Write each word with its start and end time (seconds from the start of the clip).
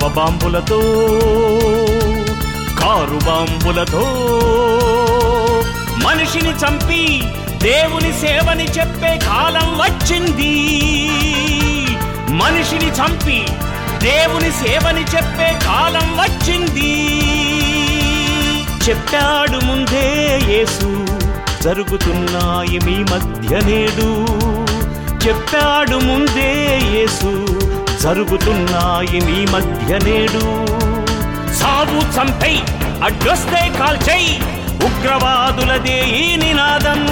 మానవ 0.00 0.08
బాంబులతో 0.16 0.78
కారు 2.80 3.18
బాంబులతో 3.26 4.02
మనిషిని 6.04 6.52
చంపి 6.62 7.00
దేవుని 7.62 8.12
సేవని 8.20 8.66
చెప్పే 8.76 9.10
కాలం 9.24 9.68
వచ్చింది. 9.80 10.52
మనిషిని 12.40 12.90
చంపి 12.98 13.38
దేవుని 14.04 14.50
సేవని 14.60 15.04
చెప్పే 15.14 15.48
కాలం 15.66 16.06
వచ్చింది. 16.20 16.92
చెప్పాడు 18.86 19.60
ముందే 19.66 20.06
యేసు 20.52 20.90
జరుగుతున్నాయి 21.64 22.78
మీ 22.86 22.96
మధ్య 23.12 23.52
నేడు. 23.68 24.10
చెప్పాడు 25.26 25.98
ముందే 26.08 26.50
యేసు 26.96 27.32
జరుగుతున్నాయి 28.08 29.20
మీ 29.20 29.46
మధ్య 29.52 29.98
నేడు. 29.98 30.40
సాగు 31.54 32.00
చంపై 32.16 32.54
అడ్డొస్తే 33.04 33.72
కాల్చై 33.78 34.38
ఉగ్రవాదులదే 34.84 36.00
ఈ 36.08 36.36
నినాదం. 36.36 37.04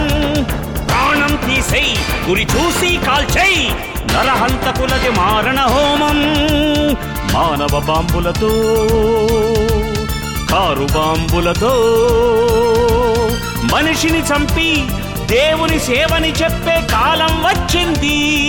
ప్రాణం 0.86 1.36
తీసై 1.36 1.94
గురి 2.28 2.42
చూసి 2.42 2.97
కాల్చై 2.97 3.69
నరహంతకులది 4.12 5.11
మారణ 5.11 5.61
హోమం. 5.61 6.19
మానవ 7.34 7.81
బాంబులతో 7.81 8.50
కారు 10.50 10.86
బాంబులతో. 10.94 11.75
మనిషిని 13.75 14.20
చంపి 14.20 14.84
దేవుని 15.27 15.81
సేవని 15.81 16.33
చెప్పే 16.33 16.86
కాలం 16.92 17.42
వచ్చింది. 17.44 18.47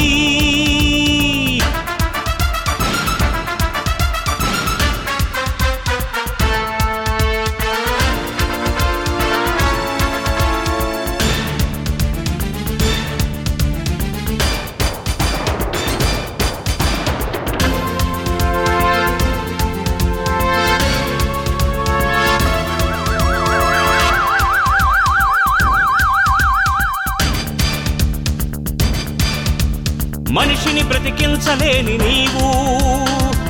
మనిషిని 30.68 30.84
బ్రతికించలేని 30.84 31.98
నీవు. 31.98 32.48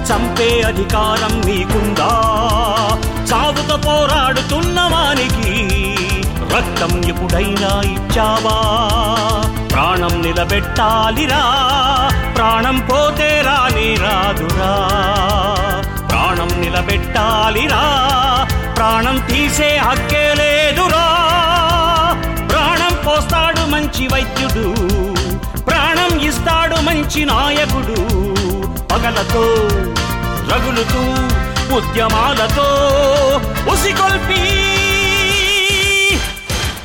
చంపే 0.05 0.61
అధికారం 0.61 1.41
నీకుందా? 1.45 2.09
చావుతో 3.31 3.77
పోరాడుతున్న 3.77 4.81
వానికి 4.81 5.53
రక్తం 6.55 7.07
ఎప్పుడైనా 7.07 7.81
ఇచ్చావా? 7.81 8.57
ప్రాణం 9.67 10.21
నిలబెట్టాలిరా? 10.21 11.41
ప్రాణం 12.35 12.79
పోతే 12.79 13.41
రాని 13.45 13.95
రాదురా. 13.95 14.73
ప్రాణం 16.07 16.61
నిలబెట్టాలిరా? 16.61 17.83
ప్రాణం 18.75 19.17
తీసే 19.17 19.77
హక్కే 19.77 20.33
లేదురా. 20.33 21.05
ప్రాణం 22.47 22.93
పోస్తాడు 23.07 23.69
మంచి 23.69 24.07
వైద్యుడు. 24.07 24.86
మంచి 27.09 27.21
నాయకుడు. 27.25 27.97
పగలతో 28.91 29.43
రగులుతూ 30.49 31.01
ఉద్యమాలతో 31.77 32.65
ఉసిగొల్పి 33.71 34.41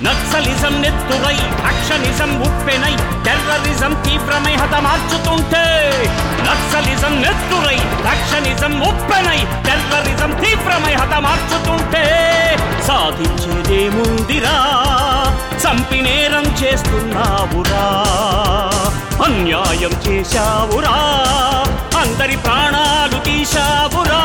నక్సలిజం 0.06 0.74
నెత్తురై 0.84 1.38
అక్షనిజం 1.70 2.30
ఉప్పెనై 2.46 2.94
టెర్రరిజం 3.26 3.92
తీవ్రమై 4.06 4.54
హతమార్చుతుంటే 4.62 5.64
నక్సలిజం 6.48 7.16
నెత్తురై 7.24 7.78
అక్షనిజం 8.14 8.74
ఉప్పెనై 8.90 9.40
టెర్రరిజం 9.68 10.32
తీవ్రమై 10.44 10.94
హతమార్చుతుంటే 11.02 12.04
సాధించేదేముందిరా 12.88 14.56
చంపి 15.64 16.00
నేరం 16.06 16.46
చేస్తున్నావురా. 16.62 17.84
అన్యాయం 19.42 19.92
చేశావురా. 20.06 20.96
అందరి 22.00 22.36
ప్రాణాలు 22.36 23.18
తీశావురా. 23.24 24.20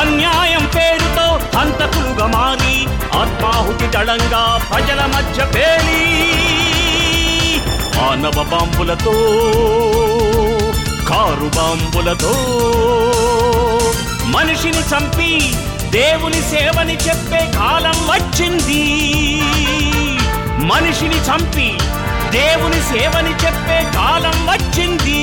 అన్యాయం 0.00 0.64
పేరుతో 0.76 1.26
హంతకులుగా 1.58 2.26
మారి 2.26 2.74
ఆత్మాహుతి 3.20 3.86
దళంగా 3.86 4.42
ప్రజల 4.70 5.00
మధ్య 5.14 5.44
పేలి 5.54 6.02
మానవ 7.96 8.42
బాంబులతో 8.42 9.14
కారు 11.08 11.48
బాంబులతో 11.56 12.34
మనిషిని 14.24 14.82
చంపి 14.90 15.30
దేవుని 15.90 16.42
సేవని 16.42 16.96
చెప్పే 16.96 17.52
కాలం 17.58 17.98
వచ్చింది. 18.10 18.84
మనిషిని 20.66 21.20
చంపి 21.20 21.68
దేవుని 22.32 22.80
సేవని 22.90 23.34
చెప్పే 23.44 23.78
కాలం 23.94 24.36
వచ్చింది. 24.46 25.20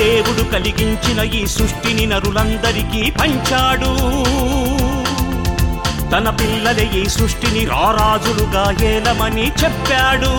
దేవుడు 0.00 0.42
కలిగించిన 0.52 1.20
ఈ 1.38 1.46
సృష్టిని 1.46 2.06
నరులందరికీ 2.06 3.10
పంచాడు. 3.10 3.92
తన 6.12 6.30
పిల్లల 6.30 6.80
ఈ 6.94 7.08
సృష్టిని 7.08 7.64
రారాజులుగా 7.64 8.84
ఏలమని 8.84 9.46
చెప్పాడు. 9.46 10.32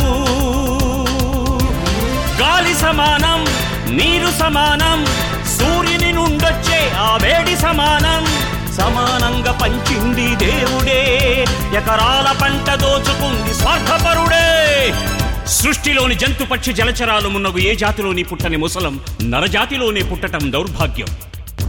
గాలి 2.42 2.74
సమానం 2.74 3.40
నీరు 3.96 4.40
సమానం 4.40 5.06
సూర్యుని 5.58 6.12
నుండొచ్చే 6.14 6.90
ఆ 6.90 7.18
వేడి 7.22 7.56
సమానం. 7.58 8.24
సమానంగా 8.76 9.52
పంచింది 9.52 10.36
దేవుడే 10.36 11.02
ఎకరాల 11.78 12.36
పంట 12.42 12.74
దోచుకుంది 12.74 13.54
స్వార్థపరుడే. 13.54 14.48
సృష్టిలోని 15.48 16.16
జంతు 16.16 16.44
పక్షి 16.44 16.74
జలచరాలు 16.74 17.30
మున్నగు 17.30 17.58
ఏ 17.58 17.76
జాతిలోని 17.76 18.24
పుట్టని 18.24 18.58
ముసలం 18.58 19.00
నరజాతిలోనే 19.24 20.02
పుట్టటం 20.02 20.52
దౌర్భాగ్యం. 20.52 21.08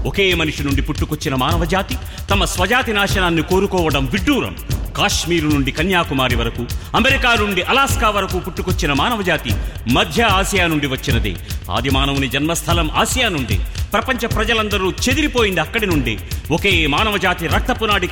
ఒకే 0.06 0.34
మనిషి 0.34 0.62
నుండి 0.62 0.82
పుట్టుకొచ్చిన 0.82 1.34
మానవ 1.34 1.64
జాతి 1.64 1.96
తమ 2.30 2.44
స్వజాతి 2.44 2.92
నాశనాన్ని 2.92 3.42
కోరుకోవడం 3.42 4.06
విడ్డూరం. 4.06 4.56
కాశ్మీరు 4.96 5.48
నుండి 5.48 5.70
కన్యాకుమారి 5.70 6.36
వరకు 6.36 6.66
అమెరికా 6.96 7.34
నుండి 7.34 7.62
అలాస్కా 7.62 8.10
వరకు 8.10 8.38
పుట్టుకొచ్చిన 8.38 8.92
మానవ 8.92 9.22
జాతి 9.22 9.50
మధ్య 9.92 10.22
ఆసియా 10.22 10.66
నుండి 10.66 10.86
వచ్చినదే. 10.86 11.36
ఆది 11.70 11.90
మానవుని 11.90 12.28
జన్మస్థలం 12.28 12.90
ఆసియా 12.90 13.28
నుండి 13.28 13.58
ప్రపంచ 13.92 14.26
ప్రజలందరూ 14.26 14.90
చెదిరిపోయింది 14.90 15.60
అక్కడి 15.60 15.86
నుండి. 15.86 16.18
ఒకే 16.50 16.86
మానవ 16.86 17.16
జాతి 17.16 17.48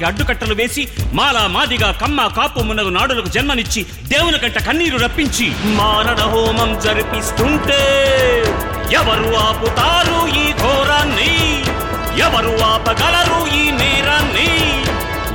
అడ్డుకట్టలు 0.05 0.55
వేసి 0.55 0.89
మాల 1.13 1.47
మాదిగా 1.47 1.91
కమ్మ 1.91 2.27
కాపు 2.27 2.61
మున్నగు 2.61 2.89
నాడులకు 2.89 3.29
జన్మనిచ్చి 3.29 3.87
దేవుని 4.09 4.39
కంట 4.39 4.59
కన్నీరు 4.59 4.99
రప్పించి 4.99 5.53
మారణ 5.65 6.19
హోమం 6.19 6.81
జరిపిస్తుంటే 6.81 7.83
ఎవరు 8.93 9.37
ఆపుతారు 9.37 10.39
ఈ 10.41 10.53
ఘోరాన్ని? 10.53 11.37
ఎవరు 12.19 12.65
ఆపగలరు 12.65 13.57
ఈ 13.57 13.71
నేరాన్ని? 13.71 14.51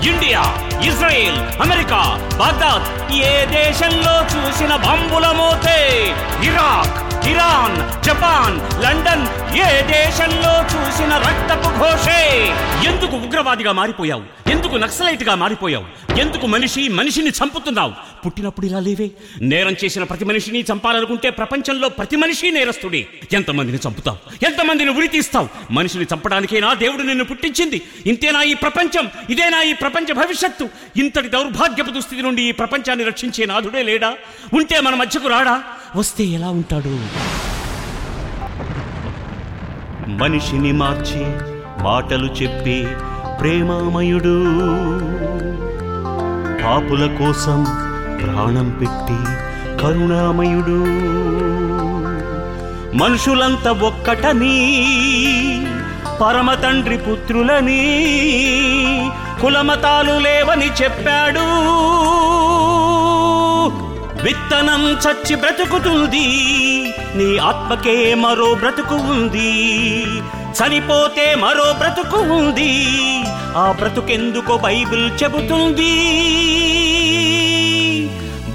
ఇండియా 0.08 0.42
ఇజ్రాయెల్ 0.84 1.62
అమెరికా 1.62 2.00
బాగ్దాద్ 2.38 3.14
ఏ 3.14 3.46
దేశంలో 3.46 4.16
చూసిన 4.34 4.76
బంబుల 4.76 5.26
మోతే? 5.32 5.80
ఇరాక్. 6.44 7.01
ఇరాన్ 7.30 8.04
జపాన్ 8.04 8.84
లండన్ 8.84 9.56
ఏ 9.56 9.82
దేశంలో 9.82 10.54
చూసిన 10.64 11.18
రక్తపు 11.18 11.70
ఘోషే? 11.70 12.48
ఎందుకు 12.90 13.16
ఉగ్రవాదిగా 13.16 13.72
మారిపోయావు? 13.72 14.52
ఎందుకు 14.52 14.76
నక్సలైట్గా 14.76 15.36
మారిపోయావు? 15.36 16.18
ఎందుకు 16.20 16.48
మనిషి 16.48 16.88
మనిషిని 16.88 17.30
చంపుతున్నావు? 17.30 17.94
పుట్టినప్పుడు 18.26 18.66
ఇలా 18.66 18.80
లేవే. 18.80 19.12
నేరం 19.42 19.76
చేసిన 19.84 20.04
ప్రతి 20.04 20.26
మనిషిని 20.26 20.66
చంపాలనుకుంటే 20.72 21.30
ప్రపంచంలో 21.30 21.90
ప్రతి 21.90 22.16
మనిషి 22.16 22.52
నేరస్తుడే. 22.52 23.08
ఎంతమందిని 23.34 23.80
చంపుతావు? 23.88 24.46
ఎంతమందిని 24.46 24.90
ఉరి 24.90 25.08
తీస్తావు? 25.08 25.50
మనిషిని 25.72 26.06
చంపడానికేనా 26.14 26.74
దేవుడు 26.74 27.04
నిన్ను 27.04 27.24
పుట్టించింది. 27.24 27.82
ఇంతేనా 28.06 28.42
ఈ 28.42 28.54
ప్రపంచం? 28.54 29.10
ఇదేనా 29.30 29.62
ఈ 29.62 29.74
ప్రపంచ 29.74 30.14
భవిష్యత్తు? 30.14 30.70
ఇంతటి 30.98 31.28
దౌర్భాగ్యపు 31.28 31.90
దుస్థితి 31.90 32.22
నుండి 32.22 32.42
ఈ 32.42 32.52
ప్రపంచాన్ని 32.52 33.06
రక్షించే 33.06 33.46
నాథుడే 33.46 33.84
లేడా? 33.84 34.14
ఉంటే 34.54 34.80
మన 34.80 34.96
మధ్యకు 34.96 35.28
రాడా? 35.28 35.64
వస్తే 35.96 36.24
ఎలా 36.24 36.50
ఉంటాడు? 36.50 36.92
మనిషిని 40.10 40.72
మార్చి 40.72 41.26
మాటలు 41.84 42.26
చెప్పి 42.26 42.88
ప్రేమామయుడు. 43.40 44.44
పాపుల 46.64 47.16
కోసం 47.20 47.64
ప్రాణం 48.22 48.70
పెట్టి 48.70 49.18
కరుణామయుడు. 49.82 50.80
మనుషులంతా 52.98 53.72
ఒక్కటని 53.72 54.58
పరమ 56.22 56.54
తండ్రి 56.54 56.98
పుత్రులని 56.98 57.84
కులమతాలు 59.42 60.20
లేవని 60.20 60.68
చెప్పాడు. 60.84 61.72
విత్తనం 64.24 64.84
చచ్చి 64.94 65.36
బ్రతుకుతుంది. 65.36 66.26
నీ 67.16 67.38
ఆత్మకే 67.38 68.14
మరో 68.14 68.54
బ్రతుకు 68.54 68.96
ఉంది. 68.96 70.04
చనిపోతే 70.58 71.36
మరో 71.36 71.74
బ్రతుకు 71.78 72.18
ఉంది. 72.18 72.74
ఆ 73.58 73.72
బ్రతుకెందుకో 73.72 74.58
బైబిల్ 74.58 75.12
చెబుతుంది. 75.24 75.94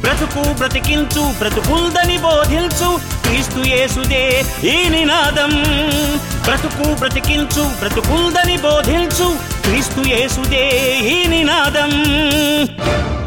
బ్రతుకు 0.00 0.58
బ్రతికించు 0.58 1.38
బ్రతుకుందని 1.38 2.18
బోధించు 2.18 2.96
క్రీస్తు 3.26 3.58
యేసుదే 3.58 4.44
ఈ 4.64 4.88
నినాదం. 4.88 5.50
బ్రతుకు 6.46 6.94
బ్రతికించు 6.94 7.62
బ్రతుకుందని 7.78 8.56
బోధించు 8.56 9.26
క్రీస్తు 9.62 10.00
యేసుదే 10.08 10.64
ఈ 11.14 11.26
నినాదం 11.26 11.92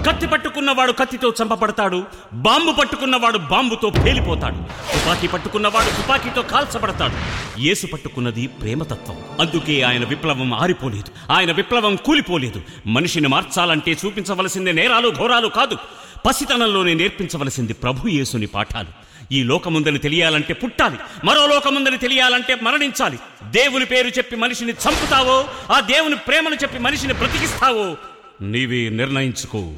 కత్తి 0.08 0.28
పట్టుకున్నవాడు 0.28 0.92
కత్తితో 0.92 1.34
చంపబడతాడు 1.42 2.04
బాంబు 2.34 2.72
పట్టుకున్నవాడు 2.72 3.38
బాంబుతో 3.38 3.90
పేలిపోతాడు 3.90 4.56
తుపాకీ 4.94 5.28
పట్టుకున్నవాడు 5.28 5.90
తుపాకీతో 6.02 6.42
కాల్చబడతాడు. 6.42 7.14
యేసు 7.62 7.88
పట్టుకున్నది 7.88 8.48
ప్రేమతత్వం. 8.48 9.18
అందుకే 9.40 9.82
ఆయన 9.82 10.06
విప్లవం 10.06 10.54
ఆరిపోలేదు 10.54 11.32
ఆయన 11.34 11.52
విప్లవం 11.52 11.96
కూలిపోలేదు. 11.96 12.62
మనిషిని 12.88 13.28
మార్చాలంటే 13.28 13.98
చూపించవలసింది 14.06 14.74
నేరాలు 14.74 15.10
ఘోరాలు 15.10 15.48
కాదు 15.48 15.78
పసితనంలోనే 16.26 16.94
నేర్పించవలసింది 16.94 17.74
ప్రభు 17.74 18.08
యేసుని 18.08 18.46
పాఠాలు. 18.46 19.09
ఈ 19.32 19.44
లోకముందని 19.44 20.00
తెలియాలంటే 20.00 20.54
పుట్టాలి. 20.54 20.98
మరో 21.24 21.48
లోకముందని 21.48 21.98
తెలియాలంటే 21.98 22.56
మరణించాలి. 22.56 23.20
దేవుని 23.52 23.86
పేరు 23.86 24.08
చెప్పి 24.08 24.36
మనిషిని 24.36 24.72
చంపుతావో 24.72 25.46
ఆ 25.72 25.80
దేవుని 25.80 26.16
ప్రేమను 26.16 26.56
చెప్పి 26.56 26.80
మనిషిని 26.80 27.14
బ్రతికిస్తావో 27.14 27.98
నీవే 28.42 28.90
నిర్ణయించుకో. 28.90 29.74